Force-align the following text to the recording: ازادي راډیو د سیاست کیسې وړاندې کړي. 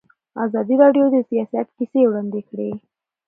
ازادي 0.45 0.75
راډیو 0.83 1.05
د 1.11 1.15
سیاست 1.29 1.67
کیسې 1.77 2.01
وړاندې 2.07 2.41
کړي. 2.49 2.71